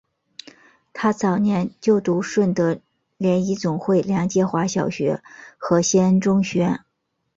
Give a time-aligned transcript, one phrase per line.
[0.93, 2.79] 她早年就读顺德
[3.17, 5.21] 联谊总会梁洁华小学
[5.59, 6.79] 和协恩中学。